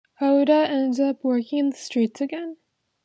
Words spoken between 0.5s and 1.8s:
ends up working in the